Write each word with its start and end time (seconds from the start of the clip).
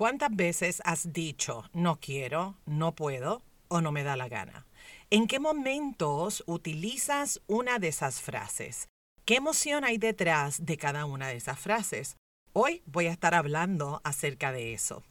¿Cuántas 0.00 0.34
veces 0.34 0.80
has 0.86 1.12
dicho 1.12 1.64
no 1.74 2.00
quiero, 2.00 2.56
no 2.64 2.94
puedo 2.94 3.42
o 3.68 3.82
no 3.82 3.92
me 3.92 4.02
da 4.02 4.16
la 4.16 4.30
gana? 4.30 4.66
¿En 5.10 5.26
qué 5.26 5.38
momentos 5.38 6.42
utilizas 6.46 7.42
una 7.46 7.78
de 7.78 7.88
esas 7.88 8.22
frases? 8.22 8.88
¿Qué 9.26 9.36
emoción 9.36 9.84
hay 9.84 9.98
detrás 9.98 10.64
de 10.64 10.78
cada 10.78 11.04
una 11.04 11.28
de 11.28 11.36
esas 11.36 11.58
frases? 11.60 12.16
Hoy 12.54 12.82
voy 12.86 13.08
a 13.08 13.12
estar 13.12 13.34
hablando 13.34 14.00
acerca 14.02 14.52
de 14.52 14.72
eso. 14.72 15.02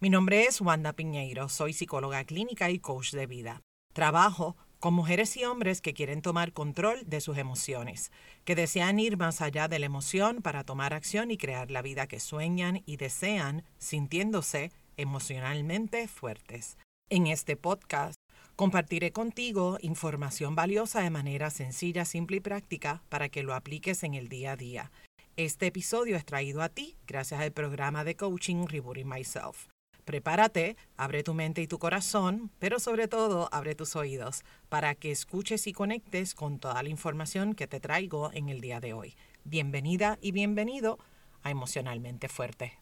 Mi 0.00 0.10
nombre 0.10 0.42
es 0.42 0.60
Wanda 0.60 0.92
Piñeiro, 0.92 1.48
soy 1.48 1.72
psicóloga 1.72 2.24
clínica 2.24 2.68
y 2.68 2.80
coach 2.80 3.12
de 3.12 3.28
vida. 3.28 3.62
Trabajo 3.92 4.56
con 4.82 4.94
mujeres 4.94 5.36
y 5.36 5.44
hombres 5.44 5.80
que 5.80 5.94
quieren 5.94 6.22
tomar 6.22 6.52
control 6.52 7.04
de 7.06 7.20
sus 7.20 7.38
emociones, 7.38 8.10
que 8.44 8.56
desean 8.56 8.98
ir 8.98 9.16
más 9.16 9.40
allá 9.40 9.68
de 9.68 9.78
la 9.78 9.86
emoción 9.86 10.42
para 10.42 10.64
tomar 10.64 10.92
acción 10.92 11.30
y 11.30 11.38
crear 11.38 11.70
la 11.70 11.82
vida 11.82 12.08
que 12.08 12.18
sueñan 12.18 12.82
y 12.84 12.96
desean, 12.96 13.62
sintiéndose 13.78 14.72
emocionalmente 14.96 16.08
fuertes. 16.08 16.78
En 17.10 17.28
este 17.28 17.56
podcast 17.56 18.16
compartiré 18.56 19.12
contigo 19.12 19.78
información 19.82 20.56
valiosa 20.56 21.00
de 21.00 21.10
manera 21.10 21.50
sencilla, 21.50 22.04
simple 22.04 22.38
y 22.38 22.40
práctica 22.40 23.04
para 23.08 23.28
que 23.28 23.44
lo 23.44 23.54
apliques 23.54 24.02
en 24.02 24.14
el 24.14 24.28
día 24.28 24.50
a 24.50 24.56
día. 24.56 24.90
Este 25.36 25.68
episodio 25.68 26.16
es 26.16 26.24
traído 26.24 26.60
a 26.60 26.68
ti 26.68 26.96
gracias 27.06 27.40
al 27.40 27.52
programa 27.52 28.02
de 28.02 28.16
coaching 28.16 28.66
Rebooting 28.66 29.08
Myself. 29.08 29.71
Prepárate, 30.04 30.76
abre 30.96 31.22
tu 31.22 31.32
mente 31.32 31.62
y 31.62 31.68
tu 31.68 31.78
corazón, 31.78 32.50
pero 32.58 32.80
sobre 32.80 33.06
todo 33.06 33.48
abre 33.52 33.76
tus 33.76 33.94
oídos 33.94 34.44
para 34.68 34.96
que 34.96 35.12
escuches 35.12 35.68
y 35.68 35.72
conectes 35.72 36.34
con 36.34 36.58
toda 36.58 36.82
la 36.82 36.88
información 36.88 37.54
que 37.54 37.68
te 37.68 37.78
traigo 37.78 38.32
en 38.32 38.48
el 38.48 38.60
día 38.60 38.80
de 38.80 38.94
hoy. 38.94 39.14
Bienvenida 39.44 40.18
y 40.20 40.32
bienvenido 40.32 40.98
a 41.44 41.50
Emocionalmente 41.50 42.28
Fuerte. 42.28 42.78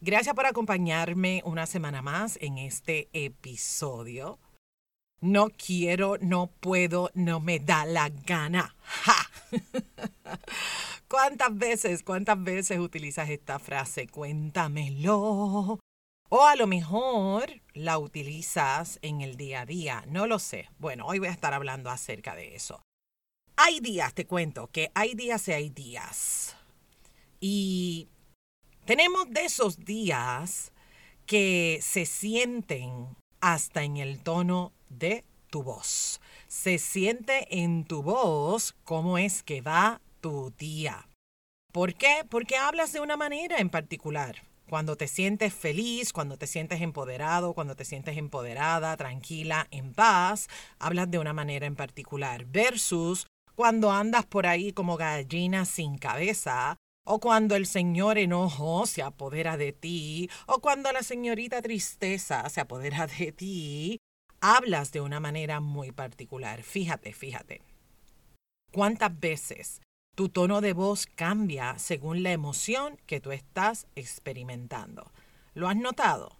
Gracias 0.00 0.34
por 0.36 0.46
acompañarme 0.46 1.42
una 1.44 1.66
semana 1.66 2.00
más 2.00 2.38
en 2.40 2.58
este 2.58 3.08
episodio. 3.12 4.38
No 5.20 5.48
quiero, 5.50 6.16
no 6.20 6.48
puedo, 6.48 7.10
no 7.14 7.40
me 7.40 7.58
da 7.58 7.84
la 7.86 8.08
gana. 8.08 8.74
¡Ja! 8.82 9.30
¿Cuántas 11.12 11.54
veces, 11.58 12.02
cuántas 12.02 12.42
veces 12.42 12.78
utilizas 12.78 13.28
esta 13.28 13.58
frase? 13.58 14.06
Cuéntamelo. 14.08 15.78
O 16.30 16.46
a 16.46 16.56
lo 16.56 16.66
mejor 16.66 17.60
la 17.74 17.98
utilizas 17.98 18.98
en 19.02 19.20
el 19.20 19.36
día 19.36 19.60
a 19.60 19.66
día, 19.66 20.04
no 20.08 20.26
lo 20.26 20.38
sé. 20.38 20.70
Bueno, 20.78 21.04
hoy 21.06 21.18
voy 21.18 21.28
a 21.28 21.32
estar 21.32 21.52
hablando 21.52 21.90
acerca 21.90 22.34
de 22.34 22.54
eso. 22.54 22.80
Hay 23.56 23.80
días, 23.80 24.14
te 24.14 24.26
cuento, 24.26 24.68
que 24.68 24.90
hay 24.94 25.14
días 25.14 25.46
y 25.48 25.52
hay 25.52 25.68
días. 25.68 26.56
Y 27.40 28.08
tenemos 28.86 29.28
de 29.28 29.44
esos 29.44 29.84
días 29.84 30.72
que 31.26 31.78
se 31.82 32.06
sienten 32.06 33.18
hasta 33.42 33.82
en 33.82 33.98
el 33.98 34.22
tono 34.22 34.72
de 34.88 35.26
tu 35.50 35.62
voz. 35.62 36.22
Se 36.48 36.78
siente 36.78 37.48
en 37.50 37.84
tu 37.84 38.02
voz 38.02 38.74
cómo 38.84 39.18
es 39.18 39.42
que 39.42 39.60
va 39.60 40.00
tu 40.22 40.54
día. 40.56 41.08
¿Por 41.72 41.94
qué? 41.94 42.24
Porque 42.30 42.56
hablas 42.56 42.94
de 42.94 43.00
una 43.00 43.18
manera 43.18 43.58
en 43.58 43.68
particular. 43.68 44.36
Cuando 44.68 44.96
te 44.96 45.08
sientes 45.08 45.52
feliz, 45.52 46.14
cuando 46.14 46.38
te 46.38 46.46
sientes 46.46 46.80
empoderado, 46.80 47.52
cuando 47.52 47.76
te 47.76 47.84
sientes 47.84 48.16
empoderada, 48.16 48.96
tranquila, 48.96 49.66
en 49.70 49.92
paz, 49.92 50.48
hablas 50.78 51.10
de 51.10 51.18
una 51.18 51.34
manera 51.34 51.66
en 51.66 51.76
particular. 51.76 52.46
Versus 52.46 53.26
cuando 53.54 53.90
andas 53.90 54.24
por 54.24 54.46
ahí 54.46 54.72
como 54.72 54.96
gallina 54.96 55.66
sin 55.66 55.98
cabeza, 55.98 56.78
o 57.04 57.18
cuando 57.18 57.56
el 57.56 57.66
señor 57.66 58.16
enojo 58.16 58.86
se 58.86 59.02
apodera 59.02 59.56
de 59.56 59.72
ti, 59.72 60.30
o 60.46 60.60
cuando 60.60 60.92
la 60.92 61.02
señorita 61.02 61.60
tristeza 61.60 62.48
se 62.48 62.60
apodera 62.60 63.06
de 63.06 63.32
ti, 63.32 63.98
hablas 64.40 64.92
de 64.92 65.00
una 65.00 65.20
manera 65.20 65.60
muy 65.60 65.90
particular. 65.90 66.62
Fíjate, 66.62 67.12
fíjate. 67.12 67.60
¿Cuántas 68.72 69.18
veces 69.18 69.80
tu 70.14 70.28
tono 70.28 70.60
de 70.60 70.72
voz 70.72 71.06
cambia 71.06 71.78
según 71.78 72.22
la 72.22 72.32
emoción 72.32 72.98
que 73.06 73.20
tú 73.20 73.32
estás 73.32 73.86
experimentando. 73.96 75.10
¿Lo 75.54 75.68
has 75.68 75.76
notado? 75.76 76.36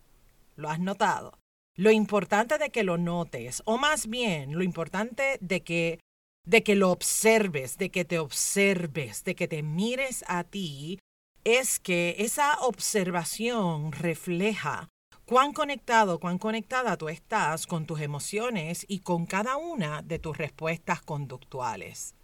¿Lo 0.56 0.68
has 0.68 0.78
notado? 0.78 1.38
Lo 1.74 1.90
importante 1.90 2.58
de 2.58 2.70
que 2.70 2.82
lo 2.82 2.98
notes, 2.98 3.62
o 3.64 3.78
más 3.78 4.06
bien, 4.08 4.54
lo 4.54 4.62
importante 4.62 5.38
de 5.40 5.62
que 5.62 6.00
de 6.44 6.64
que 6.64 6.74
lo 6.74 6.90
observes, 6.90 7.78
de 7.78 7.90
que 7.90 8.04
te 8.04 8.18
observes, 8.18 9.22
de 9.22 9.36
que 9.36 9.46
te 9.46 9.62
mires 9.62 10.24
a 10.26 10.42
ti, 10.42 10.98
es 11.44 11.78
que 11.78 12.16
esa 12.18 12.58
observación 12.60 13.92
refleja 13.92 14.88
cuán 15.24 15.52
conectado, 15.52 16.18
cuán 16.18 16.38
conectada 16.38 16.96
tú 16.96 17.08
estás 17.08 17.66
con 17.66 17.86
tus 17.86 18.00
emociones 18.00 18.84
y 18.88 19.00
con 19.00 19.24
cada 19.26 19.56
una 19.56 20.02
de 20.02 20.18
tus 20.18 20.36
respuestas 20.36 21.00
conductuales. 21.00 22.14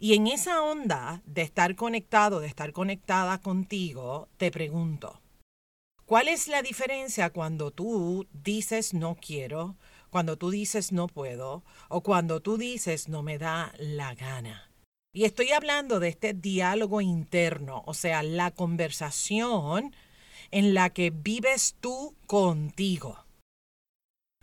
Y 0.00 0.14
en 0.14 0.28
esa 0.28 0.62
onda 0.62 1.22
de 1.26 1.42
estar 1.42 1.74
conectado, 1.74 2.38
de 2.38 2.46
estar 2.46 2.72
conectada 2.72 3.38
contigo, 3.38 4.28
te 4.36 4.52
pregunto, 4.52 5.20
¿cuál 6.06 6.28
es 6.28 6.46
la 6.46 6.62
diferencia 6.62 7.30
cuando 7.30 7.72
tú 7.72 8.28
dices 8.32 8.94
no 8.94 9.16
quiero, 9.16 9.76
cuando 10.10 10.38
tú 10.38 10.50
dices 10.50 10.92
no 10.92 11.08
puedo 11.08 11.64
o 11.88 12.02
cuando 12.02 12.40
tú 12.40 12.58
dices 12.58 13.08
no 13.08 13.24
me 13.24 13.38
da 13.38 13.72
la 13.78 14.14
gana? 14.14 14.70
Y 15.12 15.24
estoy 15.24 15.50
hablando 15.50 15.98
de 15.98 16.08
este 16.08 16.32
diálogo 16.32 17.00
interno, 17.00 17.82
o 17.84 17.92
sea, 17.92 18.22
la 18.22 18.52
conversación 18.52 19.96
en 20.52 20.74
la 20.74 20.90
que 20.90 21.10
vives 21.10 21.74
tú 21.80 22.14
contigo. 22.28 23.24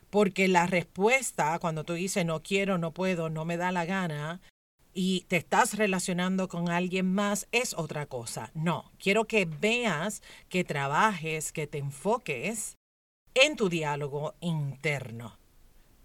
Porque 0.10 0.50
la 0.50 0.68
respuesta 0.68 1.58
cuando 1.60 1.86
tú 1.86 1.94
dices 1.94 2.26
no 2.26 2.44
quiero, 2.44 2.78
no 2.78 2.92
puedo, 2.92 3.30
no 3.30 3.46
me 3.46 3.56
da 3.56 3.72
la 3.72 3.86
gana, 3.86 4.42
y 4.98 5.26
te 5.28 5.36
estás 5.36 5.78
relacionando 5.78 6.48
con 6.48 6.70
alguien 6.70 7.14
más 7.14 7.48
es 7.52 7.74
otra 7.74 8.06
cosa. 8.06 8.50
No, 8.54 8.92
quiero 8.98 9.26
que 9.26 9.44
veas, 9.44 10.24
que 10.48 10.64
trabajes, 10.64 11.52
que 11.52 11.68
te 11.68 11.80
enfoques 11.80 12.78
en 13.34 13.58
tu 13.58 13.68
diálogo 13.68 14.36
interno. 14.40 15.38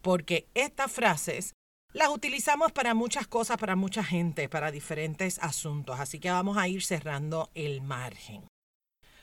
Porque 0.03 0.49
estas 0.55 0.91
frases 0.91 1.55
las 1.93 2.09
utilizamos 2.09 2.73
para 2.73 2.95
muchas 2.95 3.29
cosas, 3.29 3.59
para 3.59 3.77
mucha 3.77 4.03
gente, 4.03 4.49
para 4.49 4.73
diferentes 4.73 5.39
asuntos. 5.39 6.01
Así 6.01 6.19
que 6.19 6.31
vamos 6.31 6.57
a 6.57 6.67
ir 6.67 6.83
cerrando 6.83 7.49
el 7.55 7.83
margen. 7.83 8.43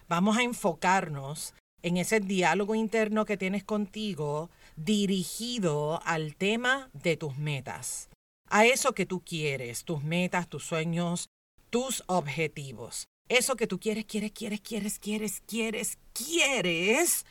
Vamos 0.07 0.37
a 0.37 0.43
enfocarnos 0.43 1.53
en 1.81 1.97
ese 1.97 2.21
diálogo 2.21 2.73
interno 2.73 3.25
que 3.25 3.35
tienes 3.35 3.65
contigo 3.65 4.49
dirigido 4.77 6.01
al 6.05 6.37
tema 6.37 6.89
de 6.93 7.17
tus 7.17 7.37
metas 7.37 8.06
a 8.49 8.65
eso 8.65 8.93
que 8.93 9.05
tú 9.05 9.23
quieres, 9.23 9.83
tus 9.83 10.03
metas, 10.03 10.47
tus 10.47 10.65
sueños, 10.65 11.29
tus 11.69 12.03
objetivos. 12.07 13.07
Eso 13.29 13.55
que 13.55 13.67
tú 13.67 13.79
quieres, 13.79 14.05
quieres, 14.05 14.31
quieres, 14.31 14.61
quieres, 14.61 14.99
quieres, 14.99 15.41
quieres, 15.45 15.97
quieres, 16.13 17.25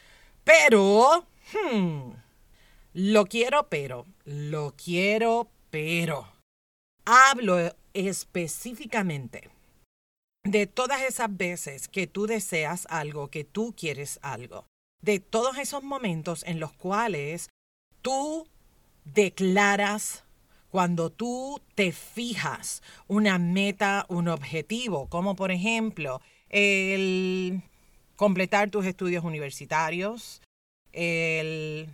pero... 0.44 1.26
Hmm, 1.52 2.12
lo 2.92 3.24
quiero, 3.26 3.68
pero... 3.68 4.06
Lo 4.24 4.74
quiero, 4.76 5.50
pero... 5.70 6.28
Hablo 7.04 7.74
específicamente 7.94 9.50
de 10.46 10.66
todas 10.66 11.02
esas 11.02 11.34
veces 11.36 11.88
que 11.88 12.06
tú 12.06 12.26
deseas 12.26 12.86
algo, 12.90 13.28
que 13.28 13.44
tú 13.44 13.74
quieres 13.76 14.18
algo. 14.22 14.66
De 15.02 15.20
todos 15.20 15.58
esos 15.58 15.82
momentos 15.82 16.44
en 16.44 16.60
los 16.60 16.72
cuales 16.72 17.48
tú 18.02 18.48
declaras 19.04 20.25
cuando 20.70 21.10
tú 21.10 21.60
te 21.74 21.92
fijas 21.92 22.82
una 23.06 23.38
meta, 23.38 24.06
un 24.08 24.28
objetivo, 24.28 25.08
como 25.08 25.36
por 25.36 25.50
ejemplo 25.50 26.20
el 26.48 27.62
completar 28.16 28.70
tus 28.70 28.86
estudios 28.86 29.24
universitarios, 29.24 30.42
el 30.92 31.88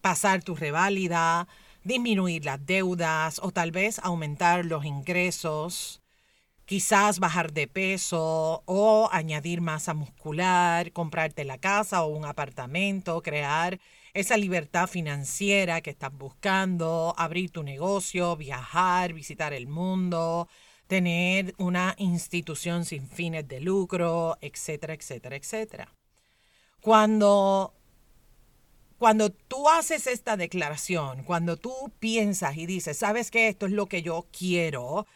pasar 0.00 0.42
tu 0.42 0.54
reválida, 0.54 1.48
disminuir 1.84 2.44
las 2.44 2.64
deudas 2.64 3.40
o 3.42 3.50
tal 3.50 3.70
vez 3.70 3.98
aumentar 4.00 4.64
los 4.64 4.84
ingresos, 4.84 6.00
quizás 6.64 7.18
bajar 7.18 7.52
de 7.52 7.66
peso 7.66 8.62
o 8.64 9.08
añadir 9.12 9.60
masa 9.60 9.92
muscular, 9.94 10.92
comprarte 10.92 11.44
la 11.44 11.58
casa 11.58 12.04
o 12.04 12.08
un 12.08 12.24
apartamento, 12.24 13.22
crear 13.22 13.80
esa 14.12 14.36
libertad 14.36 14.88
financiera 14.88 15.80
que 15.80 15.90
estás 15.90 16.12
buscando, 16.12 17.14
abrir 17.16 17.50
tu 17.50 17.62
negocio, 17.62 18.36
viajar, 18.36 19.12
visitar 19.12 19.52
el 19.52 19.68
mundo, 19.68 20.48
tener 20.86 21.54
una 21.58 21.94
institución 21.98 22.84
sin 22.84 23.08
fines 23.08 23.46
de 23.46 23.60
lucro, 23.60 24.36
etcétera, 24.40 24.94
etcétera, 24.94 25.36
etcétera. 25.36 25.94
Cuando, 26.80 27.74
cuando 28.98 29.30
tú 29.30 29.68
haces 29.68 30.06
esta 30.08 30.36
declaración, 30.36 31.22
cuando 31.22 31.56
tú 31.56 31.92
piensas 32.00 32.56
y 32.56 32.66
dices, 32.66 32.96
sabes 32.96 33.30
que 33.30 33.48
esto 33.48 33.66
es 33.66 33.72
lo 33.72 33.86
que 33.86 34.02
yo 34.02 34.26
quiero, 34.36 35.06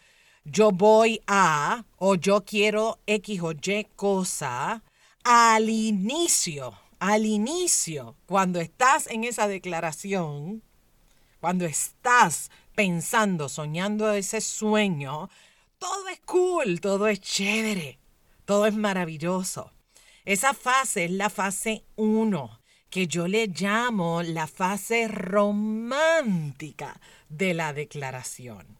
yo 0.44 0.70
voy 0.70 1.20
a 1.26 1.86
o 1.96 2.14
yo 2.14 2.44
quiero 2.44 3.00
X 3.06 3.40
o 3.42 3.52
Y 3.52 3.86
cosa 3.96 4.84
al 5.24 5.70
inicio, 5.70 6.78
al 7.06 7.26
inicio, 7.26 8.16
cuando 8.24 8.60
estás 8.60 9.08
en 9.08 9.24
esa 9.24 9.46
declaración, 9.46 10.62
cuando 11.38 11.66
estás 11.66 12.50
pensando, 12.74 13.50
soñando 13.50 14.10
ese 14.14 14.40
sueño, 14.40 15.28
todo 15.78 16.08
es 16.08 16.20
cool, 16.20 16.80
todo 16.80 17.06
es 17.08 17.20
chévere, 17.20 17.98
todo 18.46 18.64
es 18.64 18.74
maravilloso. 18.74 19.70
Esa 20.24 20.54
fase 20.54 21.04
es 21.04 21.10
la 21.10 21.28
fase 21.28 21.84
1, 21.96 22.58
que 22.88 23.06
yo 23.06 23.28
le 23.28 23.48
llamo 23.48 24.22
la 24.22 24.46
fase 24.46 25.06
romántica 25.06 26.98
de 27.28 27.52
la 27.52 27.74
declaración. 27.74 28.78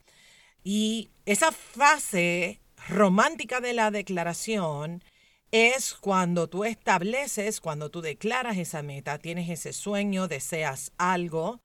Y 0.63 1.11
esa 1.27 1.53
fase 1.53 2.63
romántica 2.89 3.61
de 3.61 3.75
la 3.75 3.91
declaración 3.91 5.05
es 5.51 5.95
cuando 5.95 6.49
tú 6.49 6.65
estableces, 6.65 7.61
cuando 7.61 7.91
tú 7.91 8.01
declaras 8.01 8.57
esa 8.57 8.83
meta, 8.83 9.19
tienes 9.19 9.49
ese 9.49 9.73
sueño, 9.73 10.29
deseas 10.29 10.93
algo, 10.99 11.61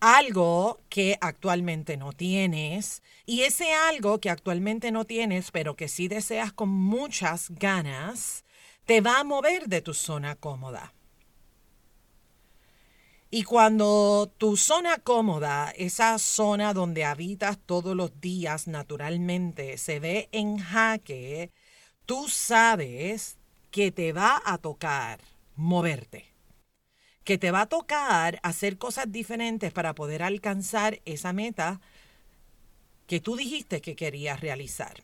algo 0.00 0.80
que 0.88 1.18
actualmente 1.20 1.96
no 1.96 2.12
tienes, 2.12 3.02
y 3.26 3.42
ese 3.42 3.72
algo 3.72 4.20
que 4.20 4.30
actualmente 4.30 4.90
no 4.90 5.04
tienes, 5.04 5.50
pero 5.50 5.76
que 5.76 5.88
sí 5.88 6.08
deseas 6.08 6.52
con 6.52 6.68
muchas 6.68 7.50
ganas, 7.50 8.44
te 8.84 9.00
va 9.00 9.20
a 9.20 9.24
mover 9.24 9.68
de 9.68 9.82
tu 9.82 9.94
zona 9.94 10.34
cómoda. 10.34 10.94
Y 13.30 13.42
cuando 13.42 14.32
tu 14.38 14.56
zona 14.56 14.96
cómoda, 14.96 15.70
esa 15.76 16.18
zona 16.18 16.72
donde 16.72 17.04
habitas 17.04 17.58
todos 17.58 17.94
los 17.94 18.18
días 18.22 18.66
naturalmente, 18.66 19.76
se 19.76 20.00
ve 20.00 20.30
en 20.32 20.56
jaque, 20.56 21.50
tú 22.08 22.26
sabes 22.30 23.36
que 23.70 23.92
te 23.92 24.14
va 24.14 24.40
a 24.46 24.56
tocar 24.56 25.20
moverte, 25.56 26.24
que 27.22 27.36
te 27.36 27.50
va 27.50 27.60
a 27.60 27.68
tocar 27.68 28.40
hacer 28.42 28.78
cosas 28.78 29.12
diferentes 29.12 29.72
para 29.74 29.94
poder 29.94 30.22
alcanzar 30.22 31.02
esa 31.04 31.34
meta 31.34 31.82
que 33.06 33.20
tú 33.20 33.36
dijiste 33.36 33.82
que 33.82 33.94
querías 33.94 34.40
realizar. 34.40 35.02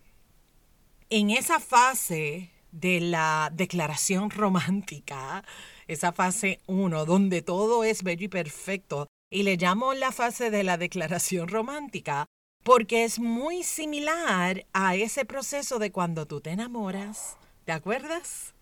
En 1.10 1.28
esa 1.28 1.60
fase 1.60 2.50
de 2.72 3.00
la 3.00 3.50
declaración 3.52 4.30
romántica, 4.30 5.44
esa 5.86 6.10
fase 6.12 6.62
1, 6.66 7.04
donde 7.04 7.42
todo 7.42 7.84
es 7.84 8.02
bello 8.02 8.24
y 8.24 8.28
perfecto, 8.28 9.08
y 9.30 9.42
le 9.42 9.58
llamo 9.58 9.92
la 9.92 10.10
fase 10.10 10.50
de 10.50 10.64
la 10.64 10.78
declaración 10.78 11.48
romántica 11.48 12.24
porque 12.64 13.04
es 13.04 13.20
muy 13.20 13.62
similar 13.62 14.66
a 14.72 14.96
ese 14.96 15.24
proceso 15.24 15.78
de 15.78 15.92
cuando 15.92 16.26
tú 16.26 16.40
te 16.40 16.50
enamoras. 16.50 17.36
¿Te 17.64 17.72
acuerdas? 17.72 18.54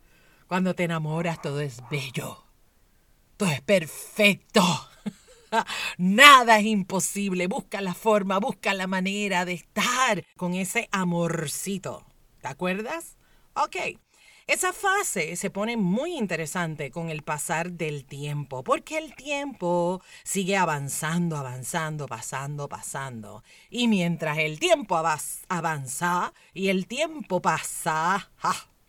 Cuando 0.48 0.74
te 0.74 0.84
enamoras 0.84 1.40
todo 1.40 1.60
es 1.60 1.78
bello, 1.88 2.44
todo 3.36 3.48
es 3.48 3.62
perfecto. 3.62 4.62
Nada 5.98 6.58
es 6.58 6.66
imposible. 6.66 7.46
Busca 7.46 7.80
la 7.80 7.94
forma, 7.94 8.38
busca 8.38 8.74
la 8.74 8.86
manera 8.86 9.44
de 9.44 9.54
estar 9.54 10.24
con 10.36 10.54
ese 10.54 10.88
amorcito. 10.92 12.04
¿Te 12.40 12.48
acuerdas? 12.48 13.16
Ok. 13.54 13.76
Esa 14.46 14.72
fase 14.72 15.36
se 15.36 15.50
pone 15.50 15.76
muy 15.76 16.16
interesante 16.16 16.90
con 16.90 17.10
el 17.10 17.22
pasar 17.22 17.72
del 17.72 18.04
tiempo, 18.04 18.64
porque 18.64 18.98
el 18.98 19.14
tiempo 19.14 20.02
sigue 20.24 20.56
avanzando, 20.56 21.36
avanzando, 21.36 22.06
pasando, 22.06 22.68
pasando. 22.68 23.44
Y 23.70 23.86
mientras 23.86 24.38
el 24.38 24.58
tiempo 24.58 25.00
avanza 25.48 26.32
y 26.52 26.68
el 26.68 26.88
tiempo 26.88 27.40
pasa, 27.40 28.30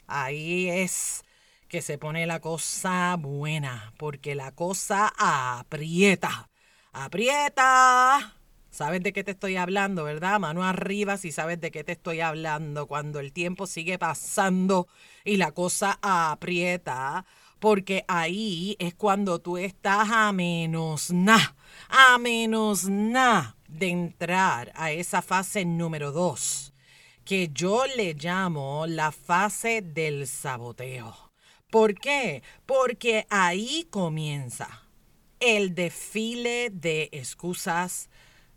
ahí 0.08 0.70
es 0.70 1.24
que 1.68 1.82
se 1.84 2.00
pone 2.00 2.26
la 2.26 2.40
cosa 2.40 3.16
buena, 3.20 3.94
porque 3.98 4.34
la 4.34 4.54
cosa 4.54 5.14
aprieta, 5.18 6.50
aprieta 6.94 8.43
Sabes 8.74 9.04
de 9.04 9.14
qué 9.14 9.24
te 9.24 9.30
estoy 9.30 9.56
hablando, 9.56 10.04
¿verdad? 10.04 10.40
Mano 10.40 10.64
arriba 10.64 11.18
si 11.18 11.32
sabes 11.32 11.62
de 11.62 11.70
qué 11.70 11.84
te 11.84 11.92
estoy 11.92 12.22
hablando. 12.22 12.88
Cuando 12.88 13.20
el 13.20 13.32
tiempo 13.32 13.68
sigue 13.68 14.00
pasando 14.00 14.88
y 15.24 15.38
la 15.38 15.52
cosa 15.52 16.00
aprieta, 16.02 17.24
porque 17.60 18.04
ahí 18.08 18.76
es 18.80 18.96
cuando 18.96 19.38
tú 19.38 19.60
estás 19.60 20.10
a 20.12 20.32
menos 20.32 21.12
nada, 21.12 21.56
a 21.88 22.18
menos 22.18 22.86
nada 22.90 23.56
de 23.68 23.90
entrar 23.90 24.72
a 24.74 24.92
esa 24.92 25.22
fase 25.22 25.66
número 25.66 26.12
dos, 26.12 26.74
que 27.26 27.52
yo 27.54 27.86
le 27.96 28.16
llamo 28.16 28.88
la 28.88 29.12
fase 29.12 29.84
del 29.84 30.26
saboteo. 30.26 31.32
¿Por 31.70 31.94
qué? 31.94 32.42
Porque 32.66 33.28
ahí 33.30 33.88
comienza 33.92 34.82
el 35.40 35.76
desfile 35.76 36.72
de 36.72 37.10
excusas, 37.12 38.10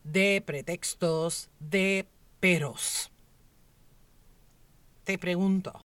de 0.06 0.42
pretextos, 0.44 1.50
de 1.58 2.06
peros. 2.40 3.10
Te 5.04 5.18
pregunto, 5.18 5.80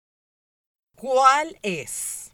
¿cuál 0.95 1.57
es, 1.62 2.31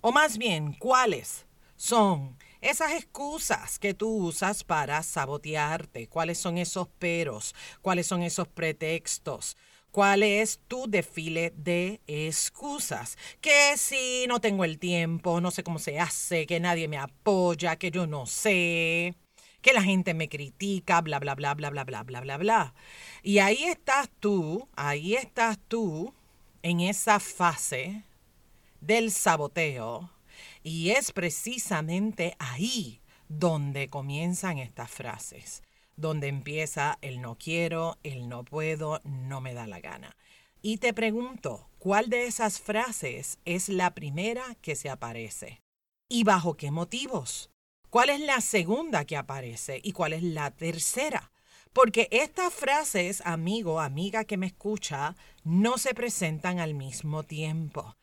o 0.00 0.12
más 0.12 0.38
bien, 0.38 0.72
cuáles 0.74 1.46
son 1.76 2.36
esas 2.60 2.92
excusas 2.92 3.78
que 3.78 3.94
tú 3.94 4.08
usas 4.26 4.64
para 4.64 5.02
sabotearte? 5.02 6.08
¿Cuáles 6.08 6.38
son 6.38 6.58
esos 6.58 6.88
peros? 6.88 7.54
¿Cuáles 7.82 8.06
son 8.06 8.22
esos 8.22 8.46
pretextos? 8.48 9.56
¿Cuál 9.90 10.22
es 10.22 10.60
tu 10.68 10.86
desfile 10.88 11.52
de 11.56 12.00
excusas? 12.06 13.16
Que 13.40 13.76
si 13.76 14.26
no 14.28 14.40
tengo 14.40 14.64
el 14.64 14.78
tiempo, 14.78 15.40
no 15.40 15.50
sé 15.50 15.64
cómo 15.64 15.80
se 15.80 15.98
hace, 15.98 16.46
que 16.46 16.60
nadie 16.60 16.86
me 16.86 16.98
apoya, 16.98 17.76
que 17.76 17.90
yo 17.90 18.06
no 18.06 18.26
sé 18.26 19.16
que 19.62 19.72
la 19.72 19.82
gente 19.82 20.14
me 20.14 20.28
critica, 20.28 21.00
bla, 21.00 21.18
bla, 21.18 21.34
bla, 21.34 21.54
bla, 21.54 21.70
bla, 21.70 21.84
bla, 21.84 22.02
bla, 22.02 22.20
bla, 22.20 22.36
bla. 22.38 22.74
Y 23.22 23.38
ahí 23.38 23.64
estás 23.64 24.08
tú, 24.20 24.68
ahí 24.76 25.14
estás 25.14 25.58
tú 25.68 26.14
en 26.62 26.80
esa 26.80 27.20
fase 27.20 28.04
del 28.80 29.10
saboteo. 29.10 30.10
Y 30.62 30.90
es 30.90 31.12
precisamente 31.12 32.36
ahí 32.38 33.00
donde 33.28 33.88
comienzan 33.88 34.58
estas 34.58 34.90
frases, 34.90 35.62
donde 35.96 36.28
empieza 36.28 36.98
el 37.00 37.20
no 37.20 37.36
quiero, 37.36 37.98
el 38.02 38.28
no 38.28 38.44
puedo, 38.44 39.00
no 39.04 39.40
me 39.40 39.54
da 39.54 39.66
la 39.66 39.80
gana. 39.80 40.16
Y 40.62 40.78
te 40.78 40.92
pregunto, 40.92 41.68
¿cuál 41.78 42.10
de 42.10 42.26
esas 42.26 42.60
frases 42.60 43.38
es 43.44 43.68
la 43.68 43.94
primera 43.94 44.56
que 44.60 44.76
se 44.76 44.90
aparece? 44.90 45.62
¿Y 46.08 46.24
bajo 46.24 46.54
qué 46.54 46.70
motivos? 46.70 47.50
¿Cuál 47.90 48.10
es 48.10 48.20
la 48.20 48.40
segunda 48.40 49.04
que 49.04 49.16
aparece 49.16 49.80
y 49.82 49.90
cuál 49.90 50.12
es 50.12 50.22
la 50.22 50.52
tercera? 50.52 51.32
Porque 51.72 52.06
estas 52.12 52.54
frases, 52.54 53.20
amigo, 53.24 53.80
amiga 53.80 54.24
que 54.24 54.36
me 54.36 54.46
escucha, 54.46 55.16
no 55.42 55.76
se 55.76 55.92
presentan 55.92 56.60
al 56.60 56.74
mismo 56.74 57.24
tiempo. 57.24 57.96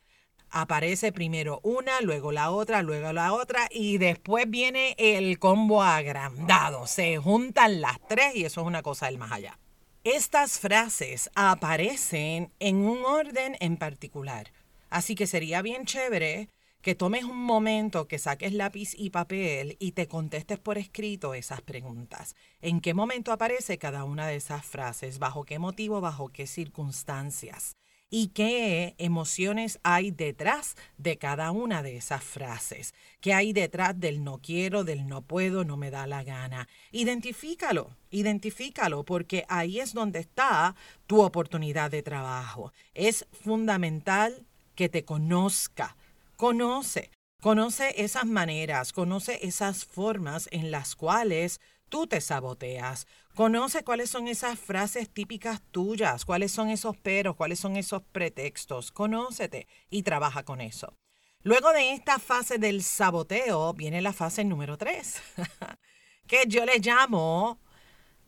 Aparece 0.50 1.14
primero 1.14 1.62
una, 1.64 2.02
luego 2.02 2.34
la 2.34 2.52
otra, 2.52 2.82
luego 2.82 3.14
la 3.14 3.32
otra 3.32 3.70
y 3.72 3.98
después 3.98 4.50
viene 4.50 4.94
el 4.98 5.40
combo 5.40 5.82
agrandado. 5.82 6.86
Se 6.86 7.16
juntan 7.16 7.80
las 7.80 8.06
tres 8.10 8.36
y 8.36 8.44
eso 8.44 8.60
es 8.60 8.68
una 8.68 8.84
cosa 8.84 9.06
del 9.06 9.18
más 9.18 9.32
allá. 9.32 9.58
Estas 10.04 10.60
frases 10.60 11.30
aparecen 11.34 12.52
en 12.60 12.76
un 12.78 13.06
orden 13.06 13.56
en 13.62 13.78
particular. 13.78 14.52
Así 14.90 15.16
que 15.16 15.28
sería 15.28 15.62
bien 15.62 15.86
chévere 15.86 16.50
que 16.88 16.96
tomes 16.96 17.26
un 17.26 17.44
momento, 17.44 18.08
que 18.08 18.18
saques 18.18 18.54
lápiz 18.54 18.94
y 18.98 19.10
papel 19.10 19.76
y 19.78 19.92
te 19.92 20.08
contestes 20.08 20.58
por 20.58 20.78
escrito 20.78 21.34
esas 21.34 21.60
preguntas. 21.60 22.34
¿En 22.62 22.80
qué 22.80 22.94
momento 22.94 23.34
aparece 23.34 23.78
cada 23.78 24.06
una 24.06 24.26
de 24.26 24.38
esas 24.38 24.66
frases? 24.66 25.20
¿Bajo 25.20 25.44
qué 25.44 25.60
motivo? 25.60 26.00
¿Bajo 26.00 26.30
qué 26.30 26.48
circunstancias? 26.48 27.76
¿Y 28.10 28.30
qué 28.30 28.96
emociones 29.00 29.82
hay 29.84 30.12
detrás 30.12 30.76
de 30.98 31.18
cada 31.18 31.52
una 31.52 31.84
de 31.84 31.98
esas 31.98 32.24
frases? 32.24 32.94
¿Qué 33.20 33.34
hay 33.34 33.52
detrás 33.52 34.00
del 34.00 34.24
no 34.24 34.40
quiero, 34.42 34.86
del 34.86 35.08
no 35.08 35.24
puedo, 35.24 35.66
no 35.66 35.76
me 35.76 35.92
da 35.92 36.08
la 36.08 36.24
gana? 36.24 36.70
Identifícalo, 36.94 37.98
identifícalo, 38.12 39.04
porque 39.04 39.44
ahí 39.50 39.82
es 39.82 39.94
donde 39.94 40.20
está 40.20 40.74
tu 41.06 41.22
oportunidad 41.22 41.92
de 41.92 42.02
trabajo. 42.02 42.72
Es 42.94 43.28
fundamental 43.34 44.46
que 44.74 44.88
te 44.88 45.04
conozca 45.04 45.98
Conoce, 46.38 47.10
conoce 47.42 47.96
esas 47.98 48.26
maneras, 48.28 48.94
conoce 48.94 49.40
esas 49.42 49.86
formas 49.86 50.48
en 50.52 50.70
las 50.70 50.96
cuales 50.96 51.60
tú 51.90 52.06
te 52.06 52.22
saboteas. 52.22 53.08
Conoce 53.34 53.84
cuáles 53.84 54.12
son 54.12 54.28
esas 54.28 54.60
frases 54.60 55.10
típicas 55.10 55.64
tuyas, 55.72 56.26
cuáles 56.26 56.52
son 56.52 56.70
esos 56.70 56.96
peros, 56.96 57.36
cuáles 57.36 57.60
son 57.60 57.76
esos 57.76 58.04
pretextos. 58.12 58.92
Conócete 58.92 59.68
y 59.90 60.04
trabaja 60.04 60.44
con 60.44 60.62
eso. 60.62 60.94
Luego 61.42 61.74
de 61.74 61.94
esta 61.94 62.20
fase 62.20 62.60
del 62.60 62.84
saboteo 62.84 63.74
viene 63.74 64.00
la 64.02 64.14
fase 64.14 64.44
número 64.44 64.78
tres, 64.78 65.16
que 66.28 66.44
yo 66.48 66.66
le 66.66 66.78
llamo, 66.78 67.60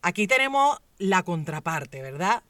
aquí 0.02 0.26
tenemos 0.26 0.78
la 0.98 1.22
contraparte, 1.22 2.02
¿verdad? 2.02 2.42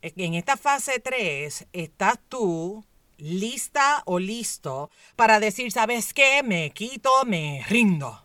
en 0.00 0.34
esta 0.34 0.56
fase 0.56 1.00
3 1.00 1.66
estás 1.72 2.20
tú 2.28 2.84
lista 3.18 4.02
o 4.06 4.18
listo 4.18 4.90
para 5.16 5.40
decir, 5.40 5.70
¿sabes 5.70 6.14
qué? 6.14 6.42
Me 6.42 6.70
quito, 6.70 7.10
me 7.26 7.64
rindo. 7.68 8.24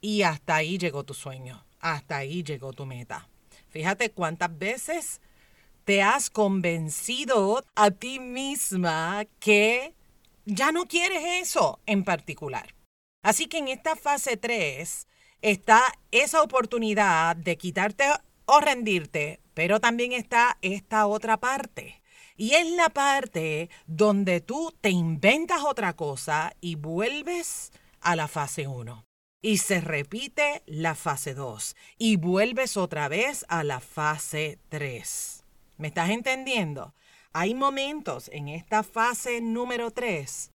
Y 0.00 0.22
hasta 0.22 0.56
ahí 0.56 0.78
llegó 0.78 1.04
tu 1.04 1.14
sueño, 1.14 1.64
hasta 1.80 2.18
ahí 2.18 2.42
llegó 2.42 2.72
tu 2.72 2.86
meta. 2.86 3.28
Fíjate 3.70 4.10
cuántas 4.10 4.56
veces 4.56 5.20
te 5.84 6.02
has 6.02 6.30
convencido 6.30 7.64
a 7.74 7.90
ti 7.90 8.20
misma 8.20 9.24
que 9.40 9.94
ya 10.44 10.72
no 10.72 10.86
quieres 10.86 11.22
eso 11.42 11.80
en 11.86 12.04
particular. 12.04 12.74
Así 13.22 13.46
que 13.46 13.58
en 13.58 13.68
esta 13.68 13.96
fase 13.96 14.36
3 14.36 15.08
está 15.42 15.82
esa 16.10 16.42
oportunidad 16.42 17.36
de 17.36 17.56
quitarte 17.56 18.04
o 18.46 18.60
rendirte, 18.60 19.40
pero 19.54 19.80
también 19.80 20.12
está 20.12 20.58
esta 20.62 21.06
otra 21.06 21.36
parte. 21.36 22.00
Y 22.36 22.54
es 22.54 22.70
la 22.72 22.90
parte 22.90 23.70
donde 23.86 24.40
tú 24.40 24.74
te 24.80 24.90
inventas 24.90 25.62
otra 25.64 25.94
cosa 25.94 26.54
y 26.60 26.74
vuelves 26.74 27.72
a 28.00 28.16
la 28.16 28.28
fase 28.28 28.66
1. 28.66 29.04
Y 29.42 29.58
se 29.58 29.80
repite 29.80 30.62
la 30.66 30.94
fase 30.94 31.34
2. 31.34 31.76
Y 31.98 32.16
vuelves 32.16 32.76
otra 32.76 33.08
vez 33.08 33.44
a 33.48 33.64
la 33.64 33.80
fase 33.80 34.58
3. 34.68 35.44
¿Me 35.78 35.88
estás 35.88 36.10
entendiendo? 36.10 36.94
Hay 37.32 37.54
momentos 37.54 38.28
en 38.32 38.48
esta 38.48 38.82
fase 38.82 39.40
número 39.40 39.90
3 39.90 40.50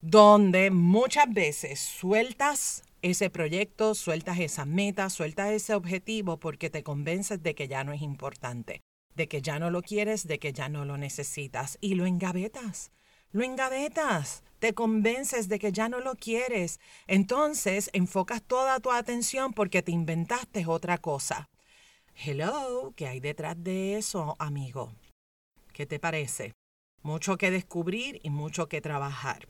donde 0.00 0.70
muchas 0.70 1.32
veces 1.32 1.80
sueltas 1.80 2.84
ese 3.02 3.30
proyecto, 3.30 3.94
sueltas 3.94 4.38
esa 4.38 4.64
meta, 4.64 5.10
sueltas 5.10 5.50
ese 5.50 5.74
objetivo 5.74 6.38
porque 6.38 6.70
te 6.70 6.82
convences 6.82 7.42
de 7.42 7.54
que 7.54 7.68
ya 7.68 7.84
no 7.84 7.92
es 7.92 8.02
importante, 8.02 8.82
de 9.16 9.28
que 9.28 9.42
ya 9.42 9.58
no 9.58 9.70
lo 9.70 9.82
quieres, 9.82 10.26
de 10.26 10.38
que 10.38 10.52
ya 10.52 10.68
no 10.68 10.84
lo 10.84 10.98
necesitas 10.98 11.78
y 11.80 11.94
lo 11.94 12.06
engavetas. 12.06 12.92
Lo 13.32 13.42
engavetas, 13.42 14.42
te 14.58 14.74
convences 14.74 15.48
de 15.48 15.58
que 15.58 15.72
ya 15.72 15.88
no 15.88 16.00
lo 16.00 16.14
quieres. 16.14 16.80
Entonces 17.06 17.90
enfocas 17.92 18.42
toda 18.42 18.80
tu 18.80 18.92
atención 18.92 19.52
porque 19.52 19.82
te 19.82 19.92
inventaste 19.92 20.66
otra 20.66 20.98
cosa. 20.98 21.48
Hello, 22.14 22.92
¿qué 22.96 23.08
hay 23.08 23.20
detrás 23.20 23.62
de 23.62 23.96
eso, 23.96 24.36
amigo? 24.38 24.94
¿Qué 25.72 25.86
te 25.86 25.98
parece? 25.98 26.52
Mucho 27.02 27.36
que 27.36 27.50
descubrir 27.50 28.20
y 28.22 28.30
mucho 28.30 28.68
que 28.68 28.80
trabajar. 28.80 29.48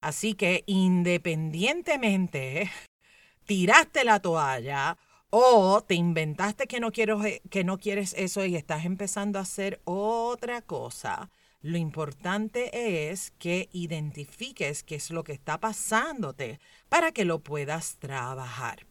Así 0.00 0.34
que 0.34 0.64
independientemente, 0.66 2.70
tiraste 3.46 4.04
la 4.04 4.20
toalla 4.20 4.98
o 5.34 5.80
te 5.80 5.94
inventaste 5.94 6.66
que 6.66 6.78
no, 6.78 6.92
quiero, 6.92 7.22
que 7.48 7.64
no 7.64 7.78
quieres 7.78 8.14
eso 8.18 8.44
y 8.44 8.54
estás 8.54 8.84
empezando 8.84 9.38
a 9.38 9.42
hacer 9.42 9.80
otra 9.84 10.60
cosa, 10.60 11.30
lo 11.62 11.78
importante 11.78 13.08
es 13.08 13.30
que 13.38 13.70
identifiques 13.72 14.82
qué 14.82 14.96
es 14.96 15.10
lo 15.10 15.24
que 15.24 15.32
está 15.32 15.58
pasándote 15.58 16.60
para 16.90 17.12
que 17.12 17.24
lo 17.24 17.38
puedas 17.38 17.96
trabajar. 17.96 18.86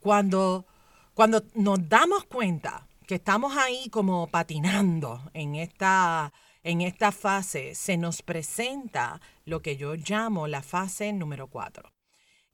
Cuando, 0.00 0.66
cuando 1.14 1.42
nos 1.54 1.88
damos 1.88 2.24
cuenta 2.24 2.86
que 3.06 3.14
estamos 3.14 3.56
ahí 3.56 3.88
como 3.88 4.26
patinando 4.26 5.30
en 5.32 5.54
esta 5.54 6.34
en 6.62 6.80
esta 6.80 7.10
fase 7.12 7.74
se 7.74 7.96
nos 7.96 8.20
presenta 8.22 9.20
lo 9.46 9.62
que 9.62 9.76
yo 9.76 9.94
llamo 9.94 10.46
la 10.46 10.62
fase 10.62 11.12
número 11.12 11.46
4. 11.46 11.93